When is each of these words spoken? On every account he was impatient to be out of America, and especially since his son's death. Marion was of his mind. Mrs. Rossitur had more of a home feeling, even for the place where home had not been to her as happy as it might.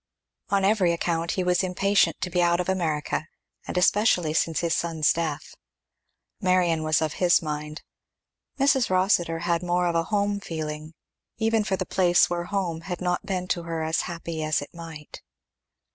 On 0.49 0.65
every 0.65 0.93
account 0.93 1.33
he 1.33 1.43
was 1.43 1.61
impatient 1.61 2.19
to 2.21 2.31
be 2.31 2.41
out 2.41 2.59
of 2.59 2.67
America, 2.67 3.27
and 3.67 3.77
especially 3.77 4.33
since 4.33 4.61
his 4.61 4.73
son's 4.75 5.13
death. 5.13 5.53
Marion 6.41 6.81
was 6.81 7.03
of 7.03 7.13
his 7.21 7.39
mind. 7.39 7.83
Mrs. 8.57 8.89
Rossitur 8.89 9.41
had 9.43 9.61
more 9.61 9.85
of 9.85 9.93
a 9.93 10.05
home 10.05 10.39
feeling, 10.39 10.95
even 11.37 11.63
for 11.63 11.75
the 11.77 11.85
place 11.85 12.31
where 12.31 12.45
home 12.45 12.81
had 12.81 12.99
not 12.99 13.27
been 13.27 13.47
to 13.49 13.61
her 13.61 13.83
as 13.83 14.01
happy 14.09 14.43
as 14.43 14.59
it 14.59 14.73
might. 14.73 15.21